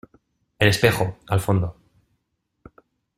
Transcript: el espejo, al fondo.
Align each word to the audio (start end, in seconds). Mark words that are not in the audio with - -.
el 0.57 0.67
espejo, 0.67 1.19
al 1.27 1.39
fondo. 1.39 1.77